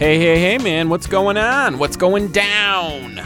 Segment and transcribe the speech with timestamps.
[0.00, 0.88] Hey, hey, hey, man!
[0.88, 1.78] What's going on?
[1.78, 3.20] What's going down?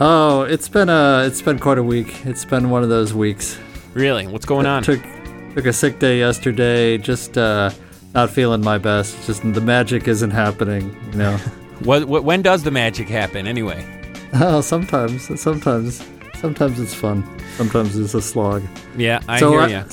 [0.00, 2.26] Oh, it's been a it's been quite a week.
[2.26, 3.56] It's been one of those weeks.
[3.94, 4.26] Really?
[4.26, 4.82] What's going on?
[4.82, 5.00] Took
[5.54, 6.98] took a sick day yesterday.
[6.98, 7.70] Just uh,
[8.14, 9.24] not feeling my best.
[9.28, 10.92] Just the magic isn't happening.
[11.12, 11.38] You know.
[11.84, 13.84] What, what, when does the magic happen anyway?
[14.34, 17.24] oh, sometimes, sometimes, sometimes it's fun.
[17.56, 18.62] Sometimes it's a slog.
[18.96, 19.84] Yeah, I So, hear uh, you.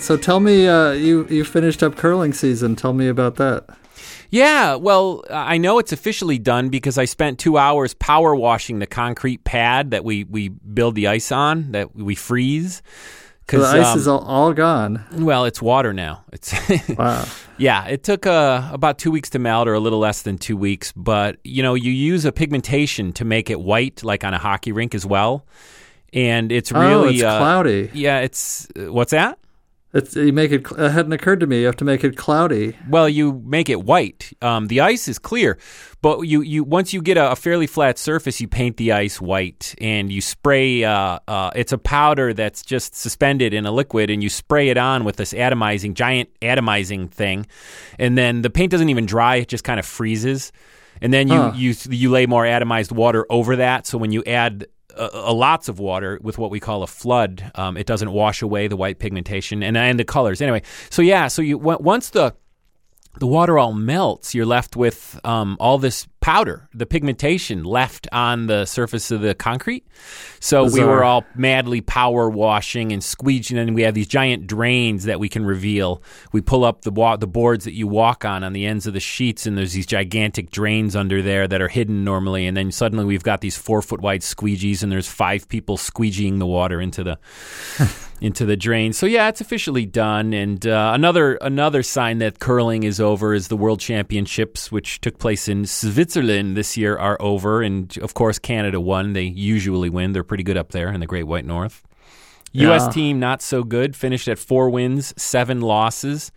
[0.00, 2.74] So tell me, uh, you you finished up curling season.
[2.74, 3.64] Tell me about that.
[4.34, 8.86] Yeah, well, I know it's officially done because I spent two hours power washing the
[8.86, 12.82] concrete pad that we, we build the ice on, that we freeze.
[13.48, 15.04] So the ice um, is all, all gone.
[15.12, 16.24] well, it's water now.
[16.32, 16.52] It's
[16.98, 17.24] Wow.
[17.58, 17.86] yeah.
[17.86, 20.90] It took uh, about two weeks to melt, or a little less than two weeks.
[20.96, 24.72] But you know, you use a pigmentation to make it white, like on a hockey
[24.72, 25.46] rink as well.
[26.12, 27.90] And it's really oh, it's uh, cloudy.
[27.92, 29.38] Yeah, it's uh, what's that?
[29.94, 30.66] It's you make it.
[30.72, 31.60] It hadn't occurred to me.
[31.60, 32.76] You have to make it cloudy.
[32.88, 34.32] Well, you make it white.
[34.42, 35.56] Um, the ice is clear,
[36.02, 39.20] but you, you once you get a, a fairly flat surface, you paint the ice
[39.20, 40.82] white and you spray.
[40.82, 44.76] Uh, uh, it's a powder that's just suspended in a liquid, and you spray it
[44.76, 47.46] on with this atomizing giant atomizing thing,
[47.96, 50.50] and then the paint doesn't even dry; it just kind of freezes.
[51.00, 51.52] And then you, Huh.
[51.54, 53.86] you you lay more atomized water over that.
[53.86, 57.76] So when you add a, lots of water with what we call a flood, um,
[57.76, 60.40] it doesn't wash away the white pigmentation and and the colors.
[60.40, 62.34] Anyway, so yeah, so you once the
[63.18, 68.46] the water all melts, you're left with um, all this powder, the pigmentation left on
[68.46, 69.86] the surface of the concrete.
[70.40, 75.04] So we were all madly power washing and squeeging, and we have these giant drains
[75.04, 76.02] that we can reveal.
[76.32, 78.94] We pull up the wa- the boards that you walk on on the ends of
[78.94, 82.46] the sheets, and there's these gigantic drains under there that are hidden normally.
[82.46, 86.38] And then suddenly we've got these four foot wide squeegees, and there's five people squeegeeing
[86.38, 87.18] the water into the
[88.24, 88.94] into the drain.
[88.94, 90.32] So yeah, it's officially done.
[90.32, 95.18] And uh, another another sign that curling is over is the World Championships, which took
[95.18, 95.66] place in
[96.14, 97.62] Switzerland this year, are over.
[97.62, 99.14] And of course, Canada won.
[99.14, 100.12] They usually win.
[100.12, 101.82] They're pretty good up there in the Great White North.
[102.52, 102.82] U.S.
[102.82, 102.90] Yeah.
[102.90, 103.96] team not so good.
[103.96, 106.30] Finished at four wins, seven losses.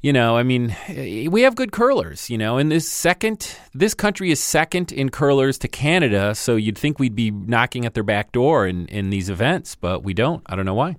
[0.00, 2.30] You know, I mean, eh, we have good curlers.
[2.30, 6.36] You know, and this second, this country is second in curlers to Canada.
[6.36, 10.04] So you'd think we'd be knocking at their back door in in these events, but
[10.04, 10.44] we don't.
[10.46, 10.94] I don't know why.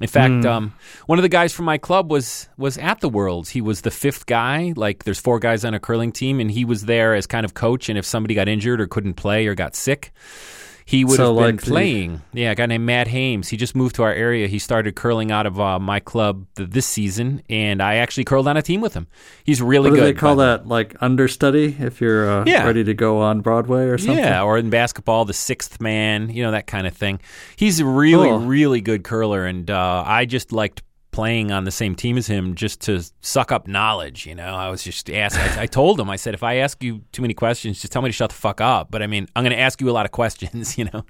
[0.00, 0.74] In fact, um,
[1.06, 3.50] one of the guys from my club was was at the Worlds.
[3.50, 4.72] He was the fifth guy.
[4.76, 7.54] Like, there's four guys on a curling team, and he was there as kind of
[7.54, 7.88] coach.
[7.88, 10.12] And if somebody got injured or couldn't play or got sick,
[10.88, 12.22] he would So, have been like the- playing.
[12.32, 13.50] Yeah, a guy named Matt Hames.
[13.50, 14.46] He just moved to our area.
[14.48, 18.48] He started curling out of uh, my club th- this season, and I actually curled
[18.48, 19.06] on a team with him.
[19.44, 20.16] He's really What do good.
[20.16, 20.66] they call that?
[20.66, 22.64] Like understudy if you're uh, Yeah.
[22.64, 24.16] ready to go on Broadway or something.
[24.16, 27.20] Yeah, or in basketball, the sixth man, you know, that kind of thing.
[27.56, 28.38] He's a really, Cool.
[28.40, 30.82] really good curler, and uh, I just liked
[31.18, 34.24] playing on the same team as him just to suck up knowledge.
[34.24, 35.58] You know, I was just asking.
[35.58, 38.02] I, I told him, I said, if I ask you too many questions, just tell
[38.02, 38.92] me to shut the fuck up.
[38.92, 40.78] But I mean, I'm going to ask you a lot of questions.
[40.78, 41.04] You know.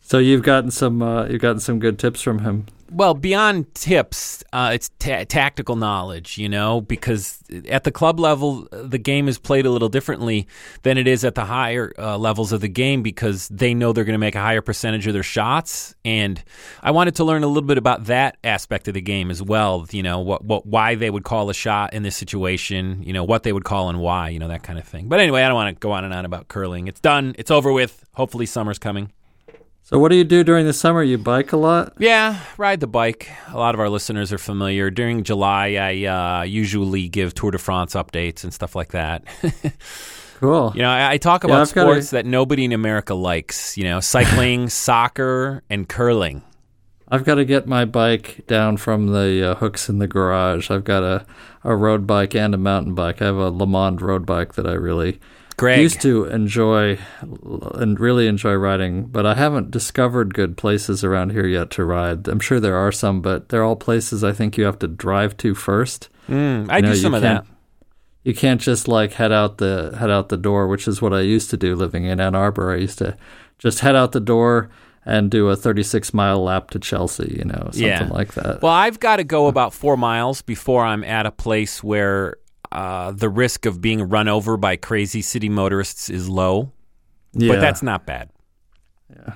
[0.00, 2.66] So you've gotten some uh, you've gotten some good tips from him.
[2.90, 8.68] Well, beyond tips, uh, it's ta- tactical knowledge, you know, because at the club level,
[8.70, 10.46] the game is played a little differently
[10.82, 14.04] than it is at the higher uh, levels of the game because they know they're
[14.04, 15.94] going to make a higher percentage of their shots.
[16.04, 16.42] And
[16.80, 19.86] I wanted to learn a little bit about that aspect of the game as well,
[19.90, 23.24] you know, what, what, why they would call a shot in this situation, you know,
[23.24, 25.08] what they would call and why, you know, that kind of thing.
[25.08, 26.86] But anyway, I don't want to go on and on about curling.
[26.86, 28.04] It's done, it's over with.
[28.12, 29.10] Hopefully, summer's coming.
[29.86, 31.00] So what do you do during the summer?
[31.00, 31.92] You bike a lot.
[32.00, 33.30] Yeah, ride the bike.
[33.52, 34.90] A lot of our listeners are familiar.
[34.90, 39.24] During July, I uh, usually give Tour de France updates and stuff like that.
[40.38, 40.72] Cool.
[40.74, 43.78] you know, I, I talk about gotta- sports that nobody in America likes.
[43.78, 46.42] You know, cycling, soccer, and curling.
[47.08, 50.70] I've got to get my bike down from the uh, hooks in the garage.
[50.70, 51.24] I've got a,
[51.64, 53.22] a road bike and a mountain bike.
[53.22, 55.20] I have a LeMond road bike that I really
[55.56, 56.98] Greg, used to enjoy
[57.74, 62.28] and really enjoy riding, but I haven't discovered good places around here yet to ride.
[62.28, 65.36] I'm sure there are some, but they're all places I think you have to drive
[65.38, 66.08] to first.
[66.28, 67.44] Mm, I You know, do some of that.
[67.44, 67.46] can't-
[68.24, 71.20] You can't just like head out the head out the door, which is what I
[71.20, 72.72] used to do living in Ann Arbor.
[72.72, 73.16] I used to
[73.58, 74.68] just head out the door
[75.06, 78.08] and do a 36 mile lap to Chelsea, you know, something Yeah.
[78.10, 78.60] like that.
[78.62, 82.34] Well, I've got to go about four miles before I'm at a place where
[82.72, 86.72] uh, the risk of being run over by crazy city motorists is low.
[87.32, 87.52] yeah.
[87.52, 88.30] But that's not bad.
[89.10, 89.34] Yeah.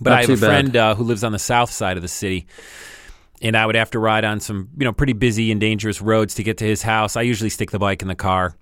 [0.00, 2.08] But Not I have a friend uh, who lives on the south side of the
[2.08, 2.46] city,
[3.42, 6.34] and I would have to ride on some, you know, pretty busy and dangerous roads
[6.36, 7.16] to get to his house.
[7.16, 8.56] I usually stick the bike in the car,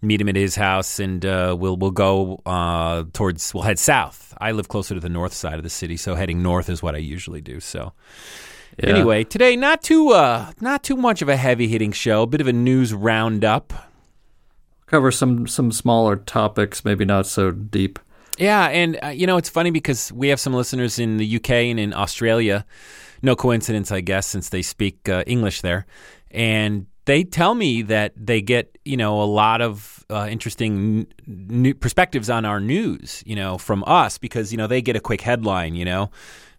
[0.00, 3.52] meet him at his house, and uh, we'll we'll go uh, towards.
[3.52, 4.32] We'll head south.
[4.40, 6.94] I live closer to the north side of the city, so heading north is what
[6.94, 7.60] I usually do.
[7.60, 7.92] So.
[8.78, 8.90] Yeah.
[8.90, 12.40] Anyway, today not too uh not too much of a heavy hitting show, a bit
[12.40, 13.72] of a news roundup.
[14.86, 17.98] cover some some smaller topics, maybe not so deep.
[18.38, 21.50] Yeah, and uh, you know it's funny because we have some listeners in the UK
[21.50, 22.64] and in Australia.
[23.22, 25.84] No coincidence, I guess, since they speak uh, English there,
[26.30, 31.06] and they tell me that they get you know a lot of uh, interesting n-
[31.26, 35.00] new perspectives on our news, you know, from us because you know they get a
[35.00, 36.10] quick headline, you know,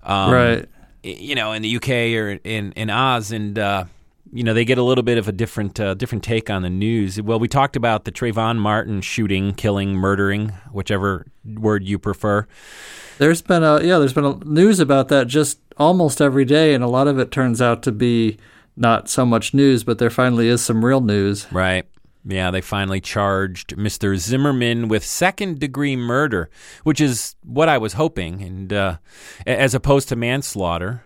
[0.03, 0.65] um, right.
[1.03, 3.85] You know, in the UK or in in Oz, and uh,
[4.31, 6.69] you know they get a little bit of a different uh, different take on the
[6.69, 7.21] news.
[7.21, 12.47] Well, we talked about the Trayvon Martin shooting, killing, murdering, whichever word you prefer.
[13.17, 16.83] There's been a yeah, there's been a news about that just almost every day, and
[16.83, 18.37] a lot of it turns out to be
[18.77, 21.51] not so much news, but there finally is some real news.
[21.51, 21.85] Right.
[22.23, 24.15] Yeah, they finally charged Mr.
[24.15, 26.49] Zimmerman with second degree murder,
[26.83, 28.97] which is what I was hoping, and uh,
[29.45, 31.03] as opposed to manslaughter.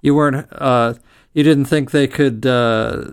[0.00, 0.94] You weren't uh,
[1.32, 3.12] you didn't think they could uh,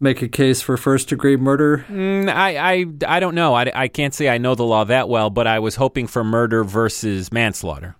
[0.00, 1.84] make a case for first degree murder?
[1.88, 2.86] Mm, I, I,
[3.16, 3.54] I don't know.
[3.54, 6.24] I, I can't say I know the law that well, but I was hoping for
[6.24, 7.96] murder versus manslaughter.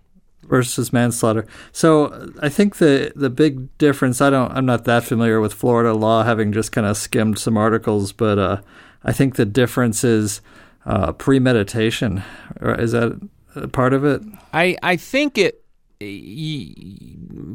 [0.48, 1.46] Versus manslaughter.
[1.72, 4.20] So I think the the big difference.
[4.20, 4.52] I don't.
[4.52, 8.38] I'm not that familiar with Florida law, having just kind of skimmed some articles, but
[8.38, 8.60] uh,
[9.04, 10.40] I think the difference is
[10.84, 12.22] uh, premeditation.
[12.60, 13.28] Is that
[13.72, 14.22] part of it?
[14.52, 15.62] I I think it.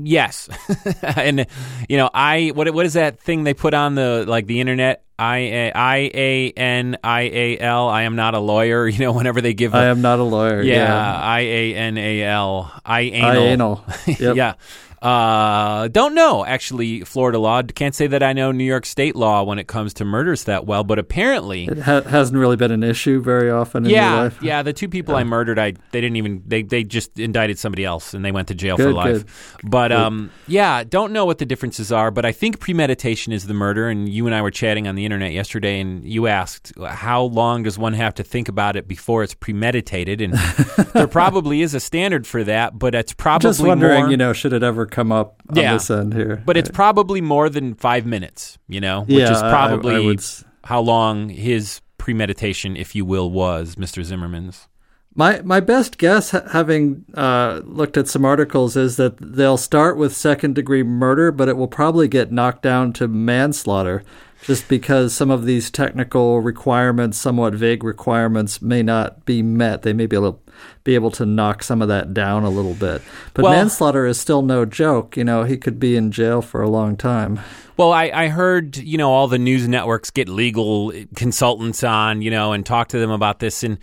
[0.04, 0.50] Yes,
[1.04, 1.46] and
[1.88, 5.04] you know I what what is that thing they put on the like the internet?
[5.20, 7.88] I A I A N I A L.
[7.88, 8.88] I am not a lawyer.
[8.92, 10.62] You know, whenever they give, a, I am not a lawyer.
[10.64, 12.72] yeah, I A N A L.
[12.84, 13.44] I I anal.
[13.44, 13.86] anal.
[14.20, 14.36] Yep.
[14.36, 14.54] yeah.
[15.01, 17.62] Uh, don't know actually Florida law.
[17.63, 20.65] Can't say that I know New York state law when it comes to murders that
[20.68, 24.21] well, but apparently It ha- hasn't really been an issue very often in your yeah,
[24.21, 24.38] life.
[24.44, 24.62] yeah.
[24.62, 28.13] The two people I murdered, I they didn't even they they just indicted somebody else
[28.13, 29.57] and they went to jail for Good, life.
[29.63, 32.12] But um, yeah, don't know what the differences are.
[32.12, 33.89] But I think premeditation is the murder.
[33.89, 37.63] And you and I were chatting on the internet yesterday, and you asked how long
[37.63, 40.33] does one have to think about it before it's premeditated, and
[40.94, 44.33] there probably is a standard for that, but it's probably Just wondering, more, you know,
[44.33, 45.74] should it ever come up on Yeah.
[45.74, 46.42] this end here?
[46.46, 49.96] But it's probably more than five minutes, you know, which Yeah, is I- I- probably
[49.96, 50.22] I would
[50.66, 54.04] how long his premeditation, if you will, was, Mr.
[54.04, 54.68] Zimmerman's.
[55.14, 60.16] My my best guess, having uh, looked at some articles, is that they'll start with
[60.16, 64.04] second degree murder, but it will probably get knocked down to manslaughter,
[64.44, 69.84] just because some of these technical requirements, somewhat vague requirements, may not be met.
[69.84, 70.42] They may be able
[70.84, 73.02] be able to knock some of that down a little bit.
[73.34, 75.18] But Well- manslaughter is still no joke.
[75.18, 77.40] You know, he could be in jail for a long time.
[77.78, 82.30] Well, I, I heard, you know, all the news networks get legal consultants on, you
[82.30, 83.64] know, and talk to them about this.
[83.64, 83.80] And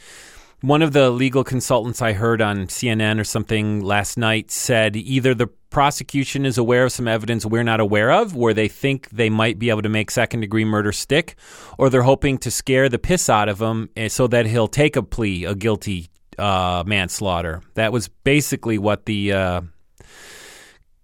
[0.61, 5.35] one of the legal consultants I heard on CNN or something last night said either
[5.35, 9.31] the prosecution is aware of some evidence we're not aware of, where they think they
[9.31, 11.37] might be able to make second degree murder stick,
[11.79, 14.97] or they're hoping to scare the piss out of him eh, so that he'll take
[14.97, 17.63] a plea, a guilty uh, manslaughter.
[17.75, 19.33] That was basically what the.
[19.33, 19.61] Uh,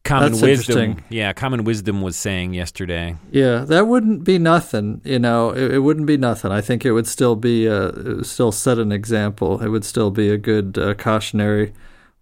[0.05, 1.33] Common That's wisdom, yeah.
[1.33, 3.17] Common wisdom was saying yesterday.
[3.31, 5.01] Yeah, that wouldn't be nothing.
[5.03, 6.53] You know, it, it wouldn't be nothing.
[6.53, 9.63] I think it would still be uh, it would still set an example.
[9.63, 11.73] It would still be a good uh, cautionary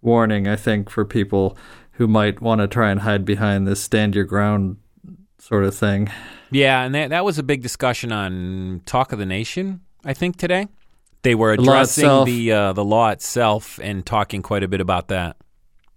[0.01, 0.47] warning.
[0.47, 1.57] I think for people
[1.97, 4.77] who might want to try and hide behind this stand your ground
[5.37, 6.09] sort of thing.
[6.51, 9.81] Yeah, and that that was a big discussion on Talk of the Nation.
[10.05, 10.67] I think today
[11.23, 12.25] they were The addressing itself.
[12.27, 15.35] the uh, the law itself and talking quite a bit about that.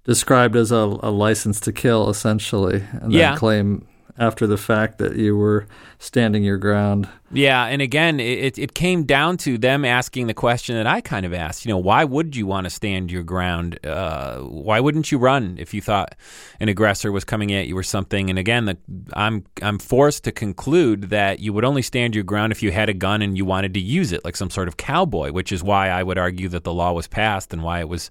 [0.06, 3.36] Described as a, a license to kill, essentially, and then Yeah.
[3.36, 3.84] claim
[4.18, 5.66] after the fact that you were
[5.98, 7.06] standing your ground.
[7.32, 11.02] Yeah, and again, it, it- it came down to them asking the question that I
[11.02, 11.66] kind of asked.
[11.66, 13.78] You know, why would you want to stand your ground?
[13.84, 16.14] Uh, why wouldn't you run if you thought
[16.60, 18.30] an aggressor was coming at you or something?
[18.30, 18.78] And again, the,
[19.12, 22.88] I'm I'm forced to conclude that you would only stand your ground if you had
[22.88, 25.32] a gun and you wanted to use it, like some sort of cowboy.
[25.32, 28.10] Which is why I would argue that the law was passed and why it was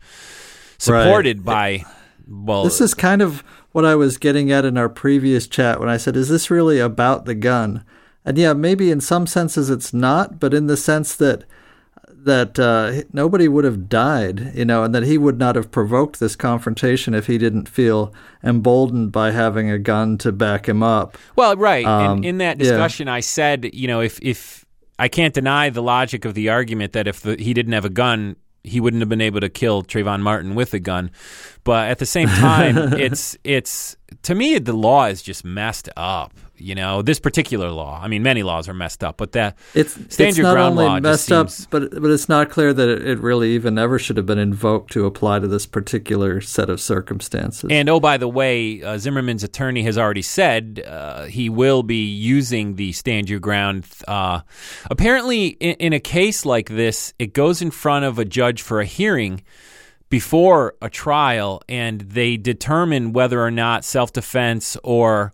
[0.77, 1.85] supported by.
[2.27, 5.89] Well, This is kind of what I was getting at in our previous chat when
[5.89, 7.83] I said, is this really about the gun?
[8.23, 11.43] And yeah, maybe in some senses it's not, but in the sense that
[12.25, 16.19] that uh, nobody would have died, you know, and that he would not have provoked
[16.19, 18.11] this confrontation if he didn't feel
[18.43, 21.19] emboldened by having a gun to back him up.
[21.35, 21.85] Well, right.
[21.85, 22.71] Um, in, in that yeah.
[22.71, 24.65] discussion, I said, you know, if if
[24.97, 27.89] I can't deny the logic of the argument that if the, he didn't have a
[27.89, 31.11] gun, he wouldn't have been able to kill Trayvon Martin with a gun.
[31.63, 36.33] But at the same time, it's it's to me the law is just messed up.
[36.57, 37.99] You know, this particular law.
[38.01, 40.79] I mean, many laws are messed up, but that It's stand it's your not ground
[40.79, 43.99] only messed up, seems- but but it's not clear that it, it really even ever
[43.99, 47.69] should have been invoked to apply to this particular set of circumstances.
[47.71, 52.05] And oh, by the way, uh, Zimmerman's attorney has already said uh, he will be
[52.05, 53.85] using the stand your ground.
[54.07, 54.41] Uh,
[54.89, 58.79] apparently, in, in a case like this, it goes in front of a judge for
[58.79, 59.41] a hearing
[60.09, 65.33] before a trial, and they determine whether or not self defense or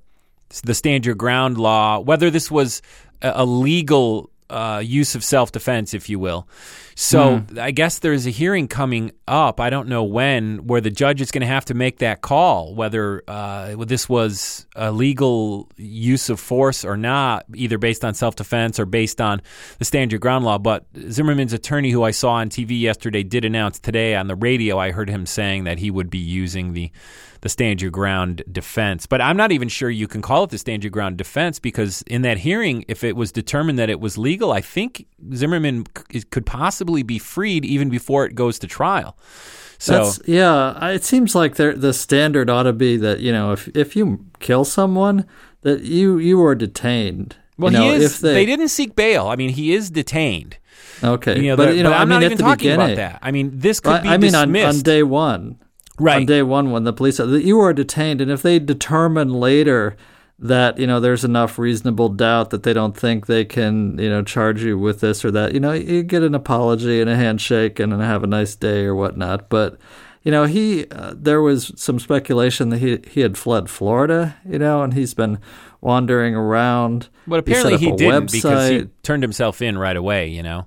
[0.60, 2.82] the stand your ground law, whether this was
[3.22, 6.48] a, legal uh, use of self defense, if you will.
[6.96, 9.60] So I guess there's a hearing coming up.
[9.60, 12.76] I don't know when, where the judge is going to have to make that call
[12.76, 18.36] whether uh, this was a legal use of force or not, either based on self
[18.36, 19.42] defense or based on
[19.80, 20.58] the stand your ground law.
[20.58, 24.78] But Zimmerman's attorney, who I saw on TV yesterday, did announce today on the radio.
[24.78, 26.92] I heard him saying that he would be using the
[27.42, 29.06] the stand your ground defense.
[29.06, 32.04] But I'm not even sure you can call it the stand your ground defense because
[32.04, 35.06] in that hearing, if it was determined that it was legal, I think
[35.36, 39.16] Zimmerman c- could possibly be freed even before it goes to trial.
[39.78, 43.68] So That's, yeah, it seems like the standard ought to be that you know if
[43.76, 45.26] if you kill someone
[45.62, 47.36] that you you are detained.
[47.58, 48.14] well, you know, he is.
[48.16, 49.28] If They, they, didn't seek bail.
[49.28, 50.58] I mean, he is detained.
[51.04, 53.20] okay, You know, but you know, but I I'm mean, not even talking about that.
[53.22, 54.78] I mean, this could I, be I mean, on, dismissed.
[54.80, 55.58] on day one,
[56.00, 56.18] Right.
[56.22, 59.96] On day one, when the police that you are detained, and if they determine later
[60.42, 64.24] that you know there's enough reasonable doubt that they don't think they can you know
[64.24, 67.80] charge you with this or that, you know, you get an apology and a handshake
[67.80, 69.50] and then have a nice day or whatnot.
[69.50, 69.78] But
[70.24, 74.60] you know, he uh, there was some speculation that he he had fled Florida, you
[74.60, 75.40] know, and he's been
[75.80, 77.10] wandering around.
[77.28, 80.28] but apparently he, he, set up a didn't because he turned himself in right away.
[80.28, 80.66] You know.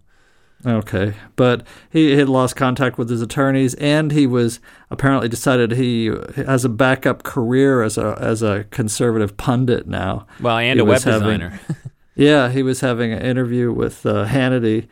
[0.66, 6.06] Okay, but he had lost contact with his attorneys, and he was apparently decided he
[6.36, 10.26] has a backup career as a as a conservative pundit now.
[10.40, 11.60] Well, and He a web having- designer.
[12.16, 14.86] Yeah, he was having an interview with uh, Hannity,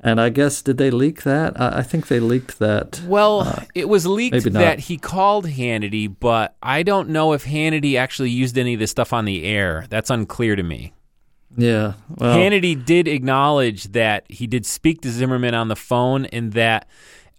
[0.00, 1.58] and I guess did they leak that?
[1.60, 3.00] I, I think they leaked that.
[3.06, 7.96] Well, it was leaked Uh, that he called Hannity, but I don't know if Hannity
[7.96, 9.86] actually used any of this stuff on the air.
[9.88, 10.92] That's unclear to me.
[11.56, 16.52] Yeah, well, Hannity did acknowledge that he did speak to Zimmerman on the phone and
[16.54, 16.88] that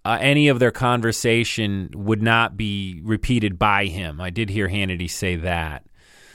[0.04, 4.20] uh, any of their conversation would not be repeated by him.
[4.20, 5.84] I did hear Hannity say that.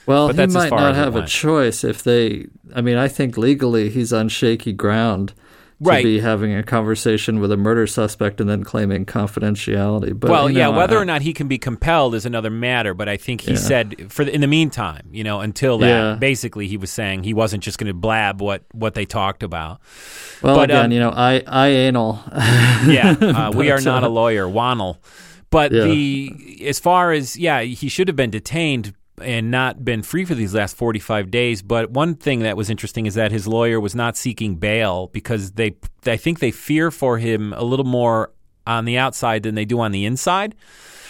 [0.05, 2.47] well, but he might not have a choice if they.
[2.75, 5.33] I mean, I think legally he's on shaky ground.
[5.83, 6.03] To Right.
[6.03, 10.17] be having a conversation with a murder suspect and then claiming confidentiality.
[10.19, 12.93] But well, you yeah, whether I- or not he can be compelled is another matter.
[12.93, 13.57] But I think he Yeah.
[13.57, 16.15] said for the, in the meantime, you know, until that, Yeah.
[16.19, 19.79] basically, he was saying he wasn't just going to blab what what they talked about.
[20.43, 22.19] Well, But, again, um, you know, I I anal.
[22.87, 24.97] yeah, uh, we are not uh, a lawyer, Wannell.
[25.49, 25.83] But Yeah.
[25.85, 30.35] the as far as yeah, he should have been detained and not been free for
[30.35, 31.61] these last 45 days.
[31.61, 35.51] But one thing that was interesting is that his lawyer was not seeking bail because
[35.53, 35.75] they
[36.05, 38.31] I think they fear for him a little more
[38.67, 40.55] on the outside than they do on the inside.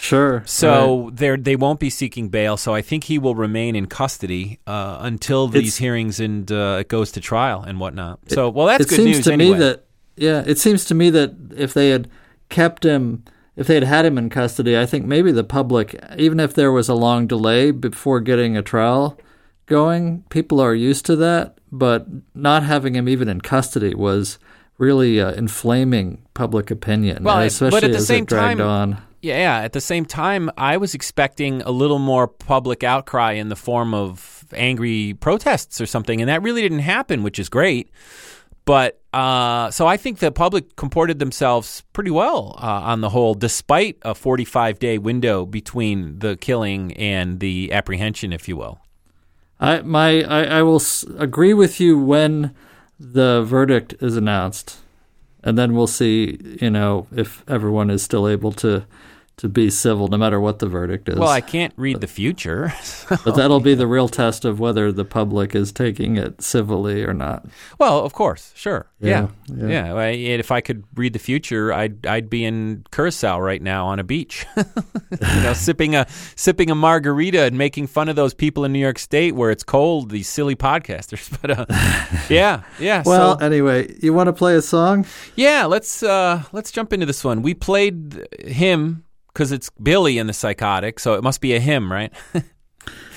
[0.00, 0.42] Sure.
[0.46, 2.56] So they're they won't be seeking bail.
[2.56, 6.78] So I think he will remain in custody uh, until these It's- hearings and uh,
[6.80, 8.18] it goes to trial and whatnot.
[8.28, 9.52] So well, that's it good seems news to anyway.
[9.52, 9.84] me that
[10.16, 12.10] yeah, it seems to me that if they had
[12.48, 13.24] kept him,
[13.56, 16.72] if they had had him in custody, I think maybe the public, even if there
[16.72, 19.18] was a long delay before getting a trial
[19.66, 21.58] going, people are used to that.
[21.70, 24.38] But not having him even in custody was
[24.78, 28.68] really uh, inflaming public opinion, Well, especially but at the as same it dragged time-
[28.68, 29.02] on.
[29.22, 29.64] Yeah, yeah.
[29.64, 33.94] At the same time, I was expecting a little more public outcry in the form
[33.94, 37.88] of angry protests or something, and that really didn't happen, which is great.
[38.64, 43.34] But uh, so I think the public comported themselves pretty well uh, on the whole,
[43.34, 48.78] despite a 45 day window between the killing and the apprehension, if you will.
[49.60, 52.54] I my I, I will s- agree with you when
[52.98, 54.78] the verdict is announced,
[55.42, 56.38] and then we'll see.
[56.60, 58.86] You know if everyone is still able to
[59.42, 61.16] to be civil, no matter what the verdict is.
[61.18, 62.72] Well, I can't read the future.
[63.08, 67.12] but that'll be the real test of whether the public is taking it civilly or
[67.12, 67.44] not.
[67.76, 68.86] well, of course, sure.
[69.00, 69.30] Yeah.
[69.48, 70.12] Yeah, Yeah.
[70.12, 70.36] yeah.
[70.38, 74.04] If I could read the future, I'd I'd be in Curacao right now on a
[74.04, 74.46] beach.
[74.56, 76.06] you know, sipping a
[76.36, 79.64] sipping a margarita and making fun of those people in New York State where it's
[79.64, 81.30] cold, these silly podcasters.
[81.42, 81.66] But uh,
[82.28, 83.02] yeah, yeah.
[83.04, 85.04] Well, so, anyway, you want to play a song?
[85.34, 87.42] Yeah, let's uh, let's jump into this one.
[87.42, 91.92] We played him because it's Billy and the Psychotic, so it must be a hymn,
[91.92, 92.12] right?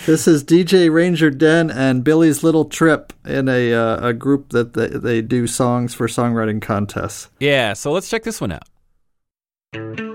[0.06, 4.74] This is DJ Ranger Den and Billy's Little Trip in a uh, a group that
[4.74, 7.30] they, they do songs for songwriting contests.
[7.40, 10.15] yeah, so let's check this one out.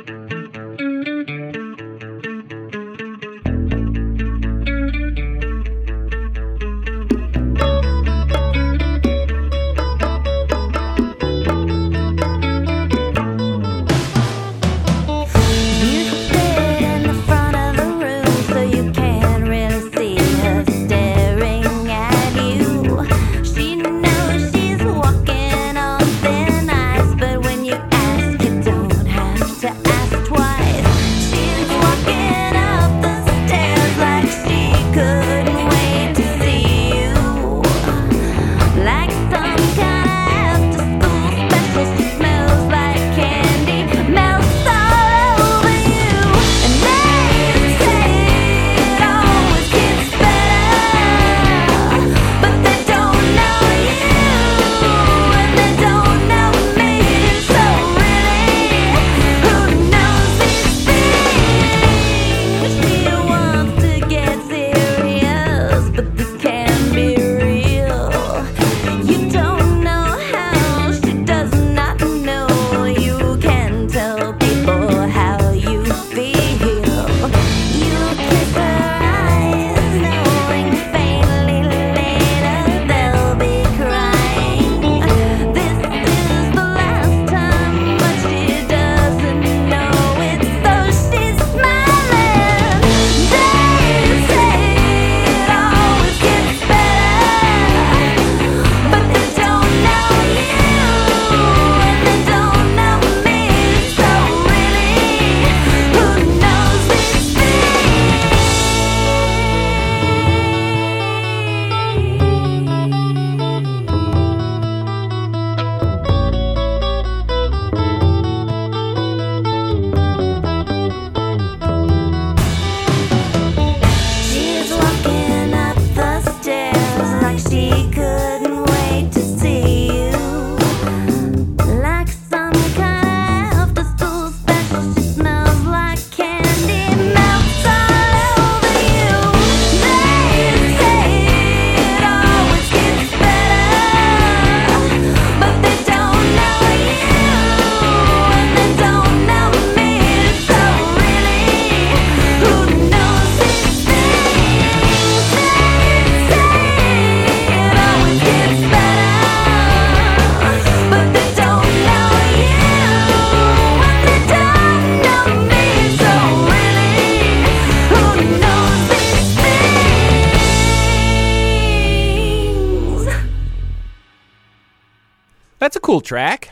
[176.11, 176.51] Track.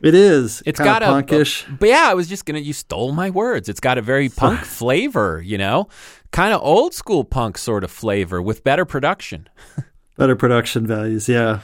[0.00, 0.62] It is.
[0.64, 1.78] It's got a punkish.
[1.78, 2.60] but yeah, I was just gonna.
[2.60, 3.68] You stole my words.
[3.68, 5.88] It's got a very punk flavor, you know,
[6.30, 9.48] kind of old school punk sort of flavor with better production.
[10.16, 11.28] better production values.
[11.28, 11.60] Yeah,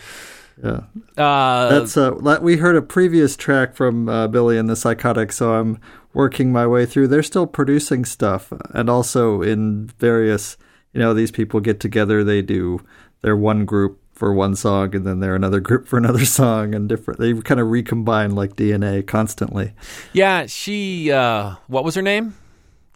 [0.62, 0.80] yeah.
[1.16, 5.54] Uh, That's uh, we heard a previous track from uh, Billy and the Psychotic, so
[5.54, 5.78] I'm
[6.12, 7.08] working my way through.
[7.08, 10.58] They're still producing stuff, and also in various,
[10.92, 12.22] you know, these people get together.
[12.22, 12.80] They do
[13.22, 16.88] their one group for one song, and then they're another group for another song, and
[16.88, 17.18] different.
[17.18, 19.72] They kind of recombine like DNA constantly.
[20.12, 21.10] yeah, she.
[21.10, 22.36] Uh, what was her name?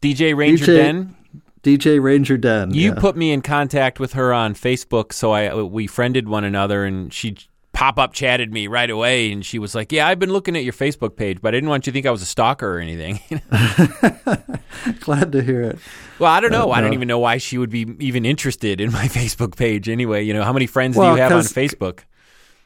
[0.01, 1.17] DJ Ranger DJ Den.
[1.65, 2.73] DJ Ranger Den.
[2.73, 3.01] You yeah.
[3.01, 7.12] put me in contact with her on Facebook, so I we friended one another, and
[7.12, 7.37] she
[7.77, 10.65] pop up chatted me right away, and she was like, "Yeah, I've been looking at
[10.65, 12.79] your Facebook page, but I didn't want you to think I was a stalker or
[12.81, 13.21] anything."
[15.01, 15.79] glad to hear it.
[16.19, 16.71] well, I don't know.
[16.73, 19.89] I don't even know why she would be even interested in my Facebook page.
[19.89, 22.01] Anyway, you know, how many friends Well, do you have on Facebook?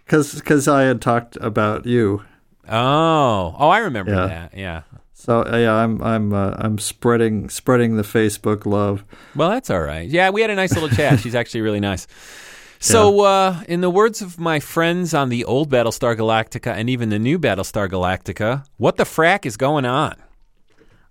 [0.07, 2.23] Because I had talked about you,
[2.69, 4.27] Oh, oh, I remember Yeah.
[4.27, 4.57] that.
[4.57, 4.83] Yeah.
[5.13, 9.05] so uh, yeah, I'm I'm uh, I'm spreading spreading the Facebook love.
[9.35, 10.09] Well, that's all right.
[10.09, 11.19] Yeah, we had a nice little chat.
[11.21, 12.07] She's actually really nice.
[12.83, 17.11] So, uh, in the words of my friends on the old Battlestar Galactica and even
[17.11, 20.17] the new Battlestar Galactica, what the frack is going on?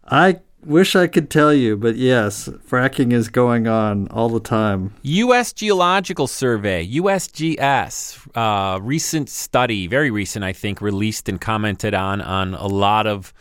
[0.03, 4.95] I wish I could tell you, but yes, fracking is going on all the time.
[5.03, 5.53] U.S.
[5.53, 12.55] Geological Survey, USGS, uh, recent study, very recent, I think, released and commented on on
[12.55, 13.31] a lot of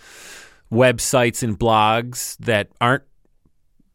[0.71, 3.05] websites and blogs that aren't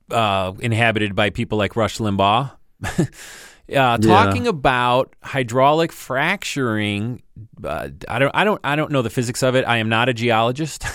[0.10, 2.52] uh, inhabited by people like Rush Limbaugh.
[3.70, 7.24] Uh, talking about hydraulic fracturing,
[7.64, 9.66] uh, I don't, I don't, I don't know the physics of it.
[9.66, 10.86] I am not a geologist.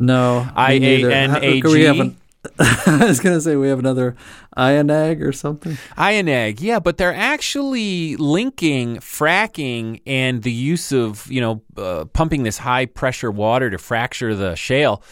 [0.00, 1.12] No, I A.
[1.12, 2.16] N A G.
[2.58, 4.16] I was gonna say we have another
[4.56, 5.76] IANAG or something.
[5.98, 12.44] IANAG, yeah, but they're actually linking fracking and the use of, you know, uh, pumping
[12.44, 15.02] this high pressure water to fracture the shale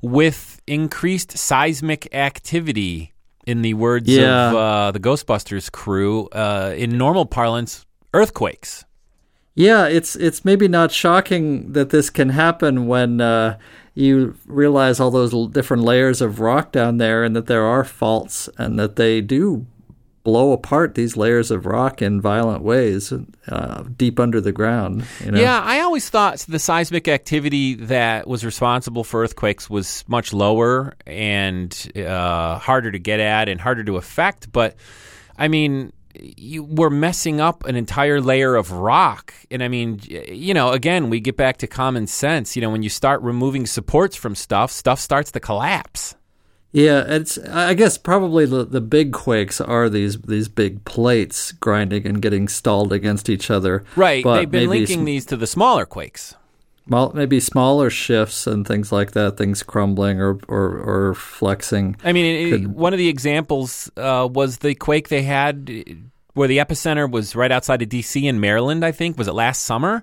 [0.00, 3.12] with increased seismic activity,
[3.48, 4.50] in the words Yeah.
[4.50, 8.84] of uh, the Ghostbusters crew, uh, in normal parlance, earthquakes.
[9.54, 13.58] Yeah, it's it's maybe not shocking that this can happen when uh,
[13.94, 18.48] you realize all those different layers of rock down there, and that there are faults,
[18.58, 19.66] and that they do
[20.28, 23.14] blow apart these layers of rock in violent ways,
[23.48, 25.02] uh, deep under the ground.
[25.24, 25.40] You know?
[25.40, 30.92] Yeah, I always thought the seismic activity that was responsible for earthquakes was much lower
[31.06, 34.52] and uh, harder to get at and harder to affect.
[34.52, 34.76] But
[35.38, 39.32] I mean, you, we're messing up an entire layer of rock.
[39.50, 42.54] And I mean, you know, again, we get back to common sense.
[42.54, 46.16] You know, when you start removing supports from stuff, stuff starts to collapse.
[46.78, 47.38] Yeah, it's.
[47.38, 52.46] I guess probably the, the big quakes are these these big plates grinding and getting
[52.48, 53.84] stalled against each other.
[53.96, 54.22] Right.
[54.22, 56.34] But They've been linking sm- these to the smaller quakes.
[56.86, 60.78] small, maybe smaller shifts and things like that, things crumbling or or,
[61.10, 61.96] or flexing.
[62.04, 65.70] I mean, it- one of the examples uh, was the quake they had
[66.38, 68.26] where the epicenter was right outside of D.C.
[68.26, 69.18] in Maryland, I think.
[69.18, 70.02] Was it last summer?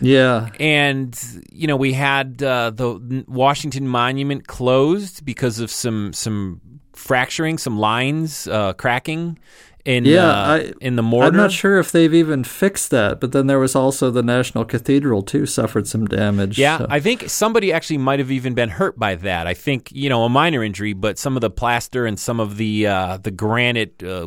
[0.00, 1.16] Yeah, And,
[1.52, 6.60] you know, we had uh, the Washington Monument closed because of some, some
[6.92, 9.38] fracturing, some lines uh, cracking
[9.84, 11.28] in, Yeah, uh, I- in the mortar.
[11.28, 13.20] I'm not sure if they've even fixed that.
[13.20, 16.58] But then there was also the National Cathedral too suffered some damage.
[16.58, 19.46] Yeah, so- I think somebody actually might have even been hurt by that.
[19.46, 22.56] I think you know a minor injury, but some of the plaster and some of
[22.56, 24.02] the uh, the granite.
[24.02, 24.26] Uh,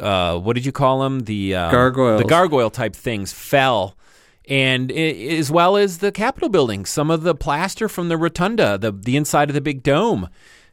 [0.00, 1.20] uh, what did you call them?
[1.20, 2.22] The uh, Gargoyles.
[2.22, 3.96] The gargoyle type things fell,
[4.48, 6.84] and i as well as the Capitol building.
[6.86, 10.28] Some of the plaster from the rotunda, the the inside of the big dome.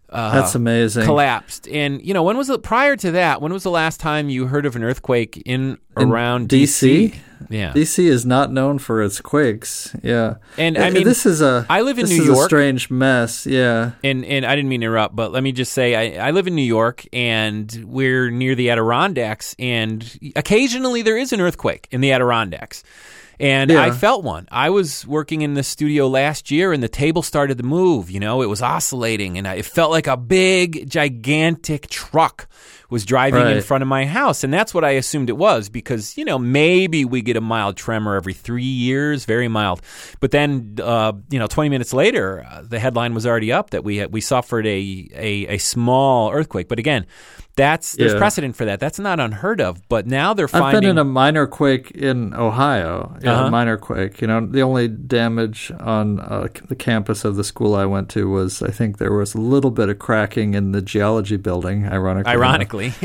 [0.08, 1.04] Uh, That's amazing.
[1.04, 2.62] Collapsed, and you know when was it?
[2.64, 6.10] Prior to that, when was the last time you heard of an earthquake in, In
[6.10, 7.12] around DC?
[7.12, 7.16] DC?
[7.50, 9.96] Yeah, DC is not known for its quakes.
[10.04, 11.66] Yeah, And, I Uh, mean, this is a.
[11.70, 12.40] I live in this New is York.
[12.40, 13.46] A strange mess.
[13.46, 16.32] Yeah, and and I didn't mean to interrupt, but let me just say I, I
[16.32, 20.04] live in New York and we're near the Adirondacks, and
[20.36, 22.84] occasionally there is an earthquake in the Adirondacks.
[23.38, 23.82] And Yeah.
[23.84, 24.48] I felt one.
[24.50, 28.10] I was working in the studio last year, and the table started to move.
[28.10, 32.48] You know, it was oscillating, and I, it felt like a big, gigantic truck
[32.90, 36.18] was driving in front of my house, and that's what I assumed it was because
[36.18, 39.82] you know maybe we get a mild tremor every three years, very mild.
[40.20, 43.84] But then, uh, you know, twenty minutes later, uh, the headline was already up that
[43.84, 46.68] we had, we suffered a, a a small earthquake.
[46.68, 47.06] But again,
[47.56, 48.18] that's there's Yeah.
[48.20, 48.80] precedent for that.
[48.80, 49.82] That's not unheard of.
[49.88, 50.68] But now they're finding.
[50.76, 53.16] I've been in a minor quake in Ohio.
[53.22, 53.46] Yeah, Uh-huh.
[53.48, 54.20] a minor quake.
[54.22, 58.30] You know, the only damage on uh, the campus of the school I went to
[58.30, 61.88] was I think there was a little bit of cracking in the geology building.
[61.88, 62.94] Ironically, ironically.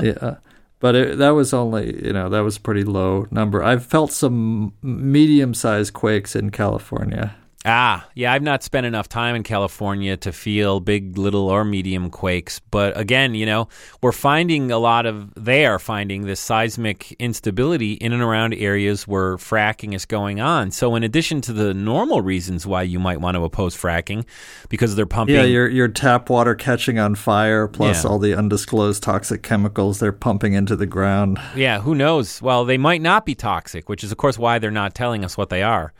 [0.00, 0.36] yeah.
[0.80, 3.62] But it, that was only, you know, that was a pretty low number.
[3.62, 7.34] I've felt some medium-sized quakes in California.
[7.66, 12.10] Ah, yeah, I've not spent enough time in California to feel big, little, or medium
[12.10, 12.60] quakes.
[12.70, 13.68] But again, you know,
[14.02, 19.08] we're finding a lot of, they are finding this seismic instability in and around areas
[19.08, 20.72] where fracking is going on.
[20.72, 24.26] So, in addition to the normal reasons why you might want to oppose fracking,
[24.68, 25.36] because they're pumping.
[25.36, 28.10] Yeah, your your tap water catching on fire, plus Yeah.
[28.10, 31.38] all the undisclosed toxic chemicals they're pumping into the ground.
[31.56, 32.42] yeah, who knows?
[32.42, 35.38] Well, they might not be toxic, which is, of course, why they're not telling us
[35.38, 35.94] what they are.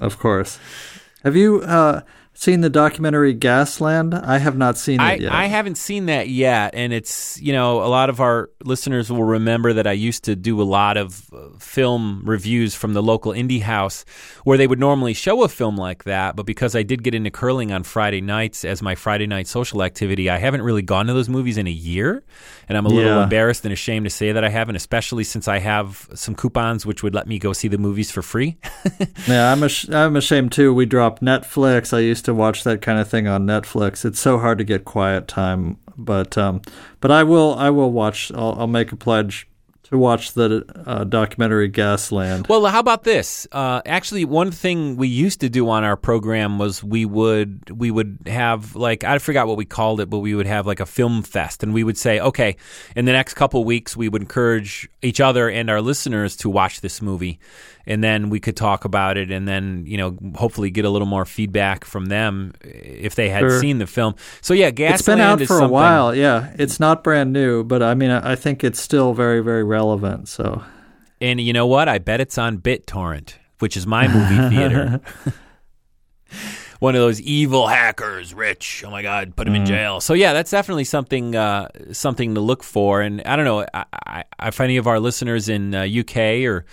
[0.00, 0.58] Of course.
[1.22, 2.02] Have you uh,
[2.34, 4.20] seen the documentary Gasland?
[4.24, 5.32] I have not seen it I, yet.
[5.32, 9.24] I haven't seen that yet, and it's you know a lot of our listeners will
[9.24, 13.32] remember that I used to do a lot of uh, film reviews from the local
[13.32, 14.04] indie house
[14.44, 17.30] where they would normally show a film like that, but because I did get into
[17.30, 21.12] curling on Friday nights as my Friday night social activity, I haven't really gone to
[21.12, 22.22] those movies in a year,
[22.68, 23.22] and I'm a little Yeah.
[23.24, 27.02] embarrassed and ashamed to say that I haven't, especially since I have some coupons which
[27.02, 28.56] would let me go see the movies for free.
[29.28, 30.72] Yeah, I'm ash- I'm ashamed too.
[30.74, 31.92] We dropped Netflix.
[31.92, 34.04] I used to watch that kind of thing on Netflix.
[34.04, 36.62] It's so hard to get quiet time, but um,
[37.00, 38.32] but I will I will watch.
[38.34, 39.48] I'll, I'll make a pledge
[39.92, 42.48] to watch the uh, documentary Gasland.
[42.48, 43.46] Well, how about this?
[43.52, 47.90] Uh, actually, one thing we used to do on our program was we would we
[47.90, 50.86] would have like I forgot what we called it, but we would have like a
[50.86, 52.56] film fest, and we would say, okay,
[52.96, 56.80] in the next couple weeks, we would encourage each other and our listeners to watch
[56.80, 57.38] this movie,
[57.86, 61.06] and then we could talk about it, and then you know hopefully get a little
[61.08, 63.60] more feedback from them if they had Sure.
[63.60, 64.14] seen the film.
[64.40, 66.14] So yeah, Gasland it's been out for a while.
[66.14, 70.28] Yeah, it's not brand new, but I mean, I think it's still very, very relevant.
[70.28, 70.62] So
[71.20, 71.88] And you know what?
[71.88, 75.00] I bet it's on BitTorrent, which is my movie theater.
[76.80, 78.82] One of those evil hackers, rich.
[78.84, 80.00] Oh my God, put him in jail.
[80.00, 83.02] So yeah, that's definitely something uh, something to look for.
[83.02, 86.64] And I don't know I, I, if any of our listeners in uh, UK or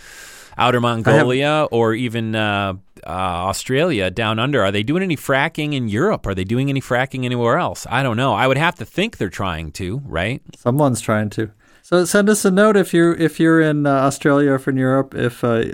[0.60, 2.74] outer Mongolia or even uh,
[3.08, 6.28] uh, Australia down under, are they doing any fracking in Europe?
[6.28, 7.88] Are they doing any fracking anywhere else?
[7.90, 8.34] I don't know.
[8.34, 10.42] I would have to think they're trying to, right?
[10.56, 11.52] someone's trying to.
[11.82, 15.16] So send us a note if you're if you're in uh, Australia or from Europe.
[15.16, 15.74] If uh,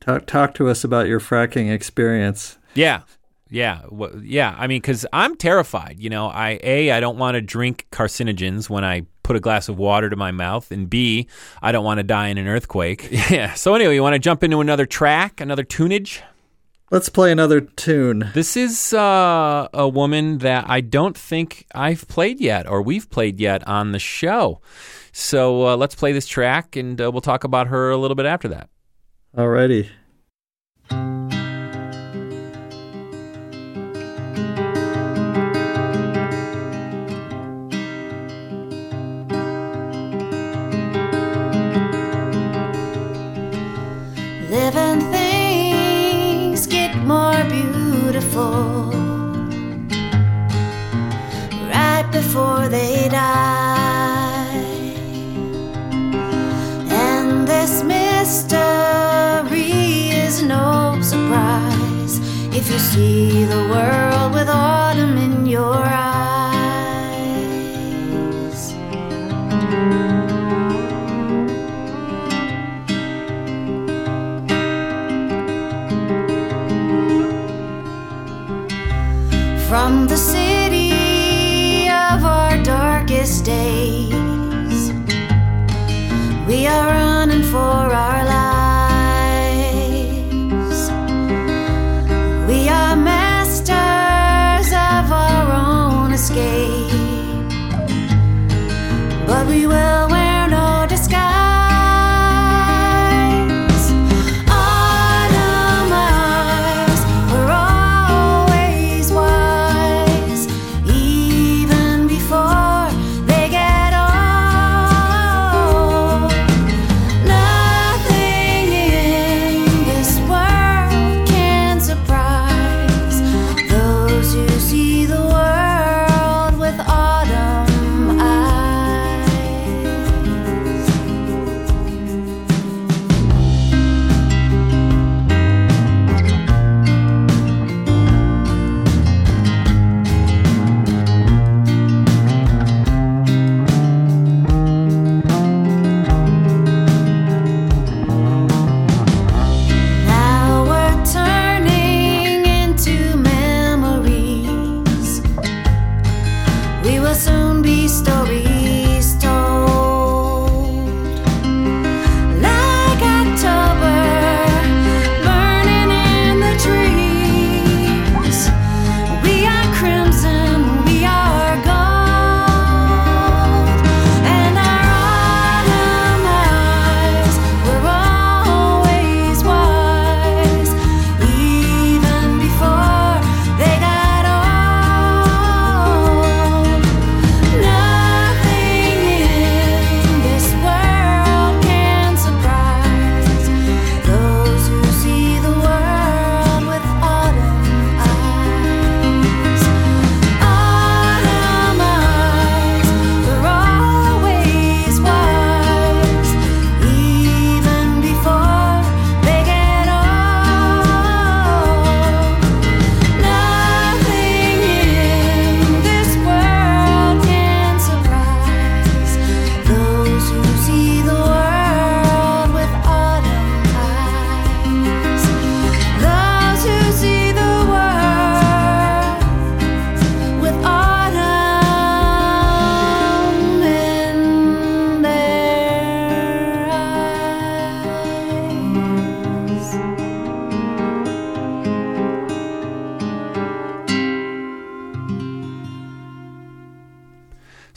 [0.00, 2.58] talk talk to us about your fracking experience.
[2.74, 3.02] Yeah.
[3.48, 4.56] Yeah, wh- yeah.
[4.58, 6.00] I mean, because I'm terrified.
[6.00, 9.68] You know, I a I don't want to drink carcinogens when I put a glass
[9.68, 11.28] of water to my mouth, and b
[11.60, 13.08] I don't want to die in an earthquake.
[13.30, 13.54] Yeah.
[13.54, 16.20] So anyway, you want to jump into another track, another tunage?
[16.90, 18.30] Let's play another tune.
[18.34, 23.40] This is uh, a woman that I don't think I've played yet, or we've played
[23.40, 24.60] yet on the show.
[25.12, 28.26] So uh, let's play this track, and uh, we'll talk about her a little bit
[28.26, 28.68] after that.
[29.34, 29.88] Alrighty.
[62.92, 64.01] See the world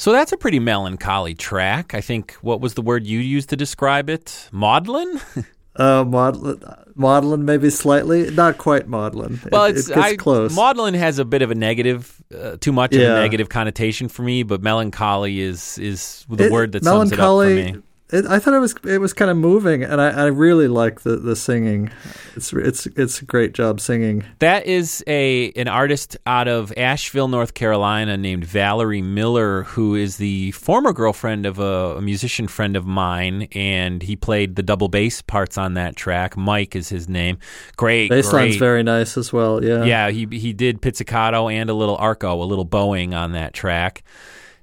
[0.05, 1.95] So that's a pretty melancholy track.
[1.95, 4.49] I think what was the word you used to describe it?
[4.51, 5.19] Maudlin?
[5.77, 6.57] Uh, maudlin,
[6.95, 9.41] maudlin, maybe slightly, not quite maudlin.
[9.51, 10.55] Well, it, it's it I, close.
[10.55, 14.21] Maudlin has a bit of a negative, uh, too much of a negative connotation for
[14.21, 14.43] me.
[14.43, 17.75] But melancholy is is the It- word that sums it up for me.
[18.11, 21.01] It, I thought it was it was kind of moving, and I, I really like
[21.01, 21.89] the, the singing.
[22.35, 24.23] It's it's it's a great job singing.
[24.39, 30.17] That is a an artist out of Asheville, North Carolina, named Valorie Miller, who is
[30.17, 34.87] the former girlfriend of a, a musician friend of mine, and he played the double
[34.87, 36.37] bass parts on that track.
[36.37, 37.39] Mike is his name.
[37.75, 38.59] Great, Bass line's great.
[38.59, 39.65] very nice as well.
[39.65, 43.55] Yeah, Yeah, he he did pizzicato and a little arco, a little bowing on that
[43.55, 44.03] track.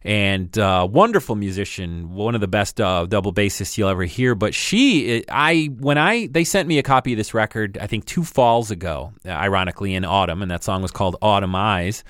[0.05, 4.35] And uh, wonderful musician, one of the best uh, double bassists you'll ever hear.
[4.35, 8.05] But she, I when I they sent me a copy of this record, I think
[8.05, 12.03] two falls ago, uh, ironically in autumn, and that song was called Autumn Eyes.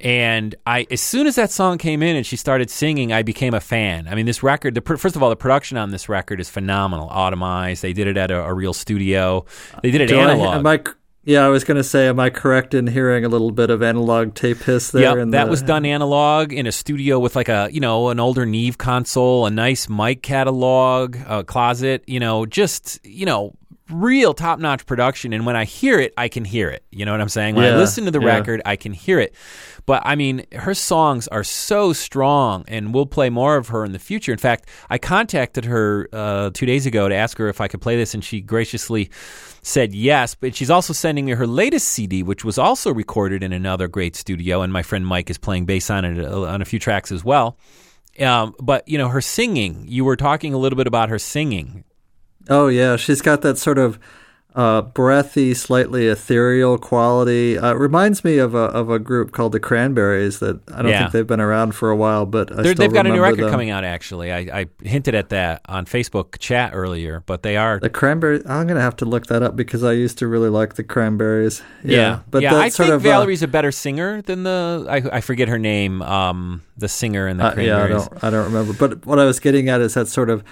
[0.00, 3.52] And I, as soon as that song came in and she started singing, I became
[3.52, 4.06] a fan.
[4.06, 4.74] I mean, this record.
[4.76, 7.08] The, first of all, the production on this record is phenomenal.
[7.08, 7.80] Autumn Eyes.
[7.80, 9.44] They did it at a, a real studio.
[9.82, 10.54] They did it I- analog.
[10.54, 10.84] am I,
[11.28, 13.82] yeah, I was going to say, am I correct in hearing a little bit of
[13.82, 15.18] analog tape hiss there?
[15.18, 18.18] Yep, that the- was done analog in a studio with like a you know an
[18.18, 22.02] older Neve console, a nice mic catalog, a closet.
[22.06, 23.54] You know, just you know
[23.90, 25.32] real top notch production.
[25.32, 26.84] And when I hear it, I can hear it.
[26.90, 27.54] You know what I'm saying?
[27.54, 28.36] When I listen to the yeah.
[28.36, 29.34] record, I can hear it.
[29.86, 33.92] But I mean, her songs are so strong, and we'll play more of her in
[33.92, 34.32] the future.
[34.32, 37.80] In fact, I contacted her uh, two days ago to ask her if I could
[37.80, 39.10] play this, and she graciously
[39.62, 40.34] said yes.
[40.34, 44.14] But she's also sending me her latest CD, which was also recorded in another great
[44.14, 47.10] studio, and my friend Mike is playing bass on it uh, on a few tracks
[47.10, 47.56] as well.
[48.20, 49.84] Um, but you know, her singing.
[49.88, 51.84] You were talking a little bit about her singing.
[52.48, 53.98] Oh yeah, she's got that sort of
[54.54, 57.56] uh, breathy, slightly ethereal quality.
[57.56, 60.90] Uh, it reminds me of a of a group called the Cranberries that I don't
[60.90, 61.00] Yeah.
[61.00, 63.50] think they've been around for a while, but still they've got a new record them.
[63.50, 63.84] coming out.
[63.84, 67.78] Actually, I, I hinted at that on Facebook chat earlier, but they are.
[67.78, 68.42] The Cranberries.
[68.46, 71.62] I'm gonna have to look that up because I used to really like the Cranberries.
[71.84, 72.56] Yeah, Yeah, but yeah.
[72.56, 74.86] I think of, uh, Valorie's a better singer than the.
[74.88, 76.00] I, I forget her name.
[76.02, 78.72] Um, the singer in the Uh, yeah, I don't, I don't remember.
[78.72, 80.42] But what I was getting at is that sort of,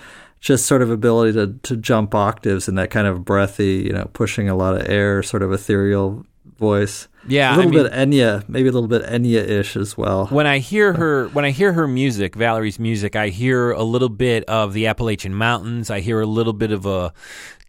[0.40, 4.08] just sort of ability to to jump octaves and that kind of breathy, you know,
[4.12, 6.24] pushing a lot of air, sort of ethereal
[6.58, 7.08] voice.
[7.28, 10.26] Yeah, a little mean- bit Enya, maybe a little bit Enya-ish as well.
[10.28, 14.08] when I hear her when I hear her music, Valorie's music, I hear a little
[14.08, 15.90] bit of the Appalachian Mountains.
[15.90, 17.12] I hear a little bit of a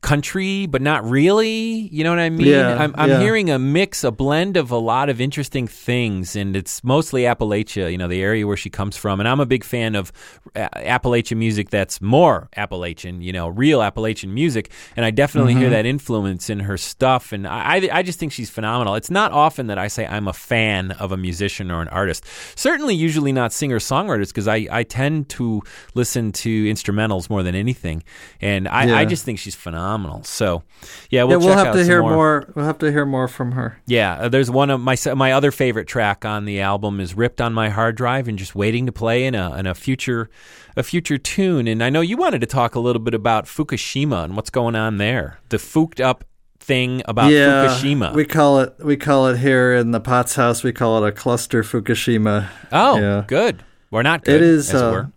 [0.02, 1.90] country, but not really.
[1.92, 2.48] You know what I mean?
[2.48, 3.20] Yeah, I'm, I'm yeah.
[3.20, 7.92] hearing a mix, a blend of a lot of interesting things, and it's mostly Appalachia.
[7.92, 10.12] You know, the area where she comes from, and I'm a big fan of
[10.56, 13.22] uh, Appalachian music that's more Appalachian.
[13.22, 15.62] You know, real Appalachian music, and I definitely Mm-hmm.
[15.62, 17.32] hear that influence in her stuff.
[17.32, 18.96] And I, I, I just think she's phenomenal.
[18.96, 22.26] It's not often that I say I'm a fan of a musician or an artist.
[22.56, 25.62] Certainly, usually not singer songwriters because I, I tend to
[25.96, 28.04] listen to instrumentals more than anything,
[28.42, 29.87] and I, I just think she's phenomenal.
[30.28, 30.64] So,
[31.10, 32.14] yeah, yeah, we'll, we'll check have to hear more.
[32.14, 32.54] more.
[32.56, 33.80] We'll have to hear more from her.
[33.86, 37.42] Yeah, uh, there's one of my my other favorite track on the album is ripped
[37.42, 40.30] on my hard drive and just waiting to play in a in a future
[40.76, 41.68] a future tune.
[41.68, 44.76] And I know you wanted to talk a little bit about Fukushima and what's going
[44.76, 45.40] on there.
[45.50, 46.24] The fooked up
[46.60, 48.14] thing about yeah, Fukushima.
[48.14, 50.64] we call it we call it here in the Potts house.
[50.64, 52.50] We call it a cluster Fukushima.
[52.72, 53.24] oh, yeah.
[53.28, 53.64] good.
[53.90, 54.36] We're not good.
[54.36, 54.74] It is.
[54.74, 55.08] Uh.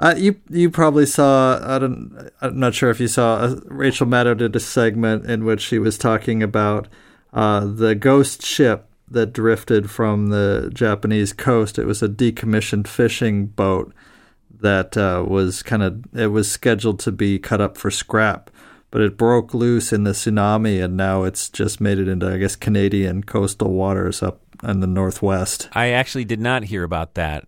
[0.00, 1.58] Uh, you you probably saw.
[1.62, 2.30] I don't.
[2.40, 3.36] I'm not sure if you saw.
[3.36, 6.86] Uh, Rachel Maddow did a segment in which she was talking about
[7.32, 11.78] uh, the ghost ship that drifted from the Japanese coast.
[11.78, 13.92] It was a decommissioned fishing boat
[14.60, 16.04] that uh, was kind of.
[16.14, 18.52] It was scheduled to be cut up for scrap,
[18.92, 22.38] but it broke loose in the tsunami, and now it's just made it into, I
[22.38, 25.68] guess, Canadian coastal waters up in the northwest.
[25.72, 27.47] I actually did not hear about that.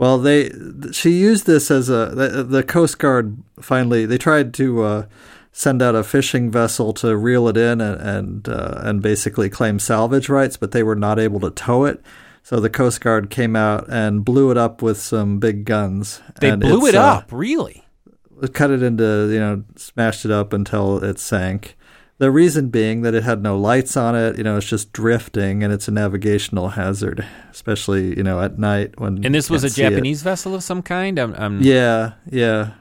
[0.00, 0.50] Well, they
[0.92, 5.06] she used this as a the, the Coast Guard finally they tried to uh,
[5.52, 9.78] send out a fishing vessel to reel it in and and, uh, and basically claim
[9.78, 12.02] salvage rights, but they were not able to tow it.
[12.42, 16.22] So the Coast Guard came out and blew it up with some big guns.
[16.40, 17.84] They blew it uh, up, really.
[18.54, 21.76] cut it into you know smashed it up until it sank.
[22.20, 25.64] The reason being that it had no lights on it, you know, it's just drifting
[25.64, 29.24] and it's a navigational hazard, especially you know at night when.
[29.24, 29.88] And this was a see it.
[29.88, 31.18] Japanese vessel of some kind.
[31.18, 32.72] I'm, I'm Yeah, yeah.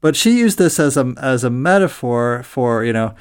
[0.00, 3.16] But she used this as a as a metaphor for you know,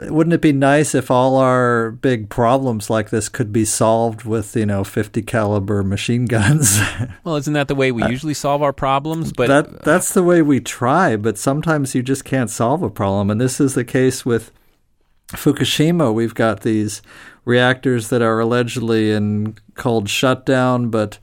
[0.00, 4.54] wouldn't it be nice if all our big problems like this could be solved with
[4.54, 6.78] you know fifty caliber machine guns?
[7.24, 9.32] Well, isn't that the way we usually solve our problems?
[9.32, 13.30] But that that's the way we try, but sometimes you just can't solve a problem,
[13.30, 14.52] and this is the case with
[15.32, 16.12] Fukushima.
[16.12, 17.02] We've got these
[17.44, 21.18] reactors that are allegedly in cold shutdown, but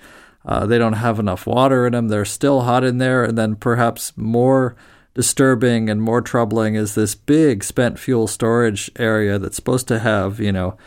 [0.45, 2.07] uh, they don't have enough water in them.
[2.07, 3.23] They're still hot in there.
[3.23, 4.75] And then perhaps more
[5.13, 10.39] disturbing and more troubling is this big spent fuel storage area that's supposed to have,
[10.39, 10.77] you know,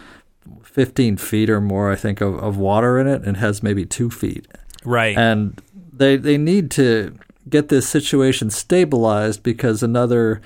[0.62, 4.08] 15 feet or more, I think, of, of water in it and has maybe two
[4.08, 4.46] feet.
[4.84, 5.16] Right.
[5.16, 5.60] And
[5.92, 7.18] they they need to
[7.48, 10.40] get this situation stabilized because another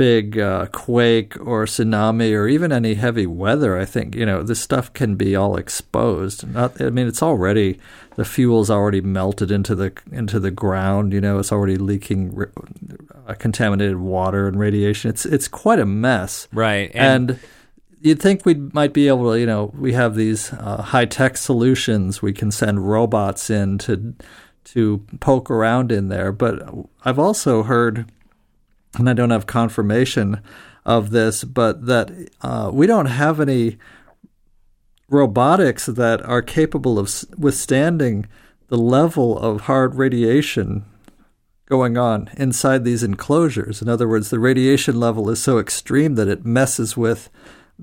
[0.00, 4.58] big uh, quake or tsunami or even any heavy weather, I think you know this
[4.58, 6.48] stuff can be all exposed.
[6.48, 7.78] Not, I mean, it's already
[8.16, 11.12] the fuel's already melted into the into the ground.
[11.12, 12.42] You know, it's already leaking
[13.26, 15.10] uh, contaminated water and radiation.
[15.10, 16.48] It's it's quite a mess.
[16.50, 16.90] right.
[16.94, 17.38] And,
[18.02, 21.36] you'd think we might be able to, you know, we have these uh, high tech
[21.36, 22.22] solutions.
[22.22, 24.14] We can send robots in to
[24.72, 26.32] to poke around in there.
[26.32, 26.62] But
[27.04, 28.10] I've also heard,
[28.98, 30.40] and I don't have confirmation
[30.84, 32.10] of this, but that
[32.42, 33.78] uh, we don't have any
[35.08, 38.26] robotics that are capable of withstanding
[38.68, 40.84] the level of hard radiation
[41.66, 43.82] going on inside these enclosures.
[43.82, 47.28] In other words, the radiation level is so extreme that it messes with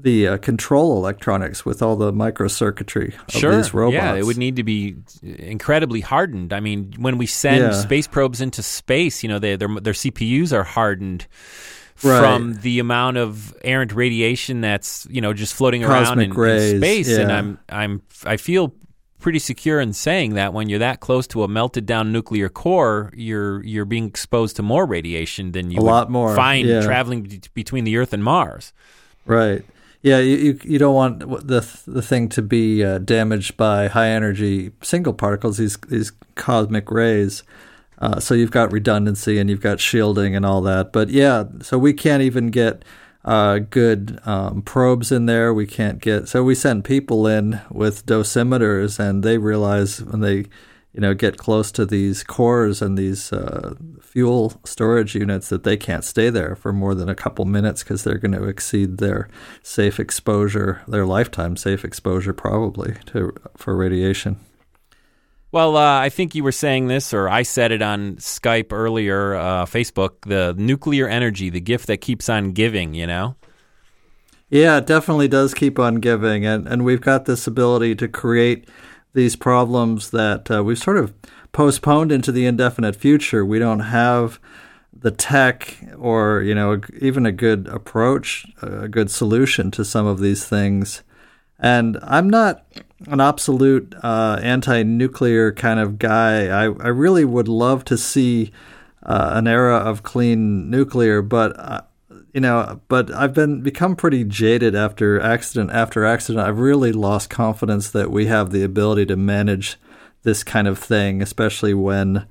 [0.03, 3.55] the uh, control electronics with all the microcircuitry of Sure.
[3.55, 3.95] these robots.
[3.95, 6.53] Yeah, it would need to be incredibly hardened.
[6.53, 7.71] I mean, when we send Yeah.
[7.71, 11.27] space probes into space, you know, they, their their CPUs are hardened
[12.03, 12.19] Right.
[12.19, 16.37] from the amount of errant radiation that's you know just floating around Cosmic in, in
[16.37, 17.17] rays, space.
[17.17, 17.31] And.
[17.31, 18.75] I'm I'm I feel
[19.19, 23.11] pretty secure in saying that when you're that close to a melted down nuclear core,
[23.15, 26.81] you're you're being exposed to more radiation than you A would lot more, find yeah.
[26.81, 28.73] traveling be- between the Earth and Mars.
[29.25, 29.65] Right.
[30.07, 34.09] Yeah, you, you you don't want the the thing to be uh, damaged by high
[34.09, 37.43] energy single particles, these these cosmic rays.
[37.99, 40.93] Uh, so you've got redundancy and you've got shielding and all that.
[40.93, 42.85] But yeah, so we can't even get
[43.25, 45.53] uh, good um, probes in there.
[45.53, 50.45] We can't get so we send people in with dosimeters, and they realize when they
[50.97, 55.77] you know get close to these cores and these uh, fuel storage units that they
[55.77, 59.29] can't stay there for more than a couple minutes because they're going to exceed their
[59.61, 64.39] safe exposure, their lifetime safe exposure probably to for radiation.
[65.51, 69.35] Well, uh, I think you were saying this, or I said it on Skype earlier,
[69.35, 70.21] uh, Facebook.
[70.25, 72.95] The nuclear energy, the gift that keeps on giving.
[72.95, 73.35] You know.
[74.49, 78.67] Yeah, it definitely does keep on giving, and and we've got this ability to create
[79.17, 81.11] these problems that uh, we've sort of
[81.51, 83.43] postponed into the indefinite future.
[83.43, 84.39] We don't have
[84.93, 90.19] the tech or you know even a good approach, a good solution to some of
[90.19, 91.01] these things.
[91.57, 92.67] And I'm not
[93.07, 96.45] an absolute uh, anti-nuclear kind of guy.
[96.49, 98.51] I I really would love to see
[99.01, 101.89] uh, an era of clean nuclear, but.
[102.33, 106.47] You know, but I've been become pretty jaded after accident after accident.
[106.47, 109.77] I've really lost confidence that we have the ability to manage
[110.23, 112.27] this kind of thing, especially when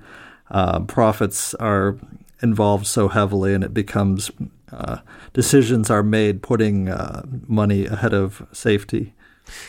[0.51, 1.97] uh, profits are
[2.41, 4.31] involved so heavily, and it becomes
[4.71, 4.99] uh,
[5.33, 9.13] decisions are made putting uh, money ahead of safety.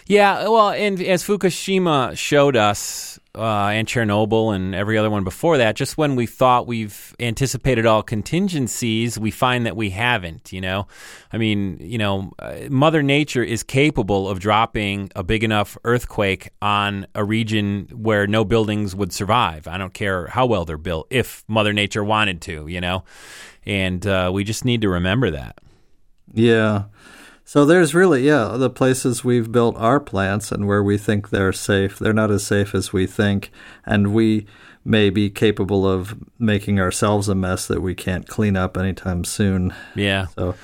[0.07, 5.59] Yeah, well, and as Fukushima showed us, uh, and Chernobyl, and every other one before
[5.59, 10.53] that, just when we thought we've anticipated all contingencies, we find that we haven't.
[10.53, 10.87] You know,
[11.33, 16.51] I mean, you know, uh, Mother Nature is capable of dropping a big enough earthquake
[16.61, 19.69] on a region where no buildings would survive.
[19.69, 22.67] I don't care how well they're built, if Mother Nature wanted to.
[22.67, 23.05] You know,
[23.65, 25.59] and uh, we just need to remember that.
[26.35, 26.85] Yeah.
[27.49, 31.55] So there's really, yeah, the places we've built our plants and where we think they're
[31.55, 33.51] safe, they're not as safe as we think.
[33.87, 34.47] And we
[34.85, 39.73] may be capable of making ourselves a mess that we can't clean up anytime soon.
[39.95, 40.27] Yeah.
[40.27, 40.57] So,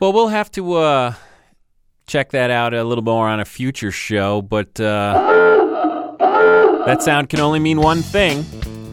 [0.00, 1.14] Well, we'll have to uh,
[2.08, 5.12] check that out a little more on a future show, but uh,
[6.86, 8.44] that sound can only mean one thing.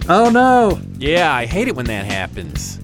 [0.08, 0.80] oh no!
[1.00, 2.80] Yeah, I hate it when that happens.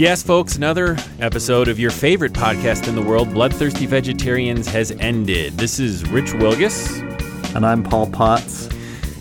[0.00, 5.58] Yes, folks, another episode of your favorite podcast in the world, Bloodthirsty Vegetarians, has ended.
[5.58, 7.02] This is Rich Wilgus,
[7.54, 8.70] And I'm Paul Potts.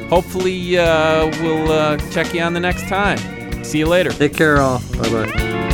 [0.08, 3.18] hopefully uh, we'll uh, check you on the next time.
[3.64, 4.10] See you later.
[4.10, 4.80] Take care, all.
[4.98, 5.65] Bye bye.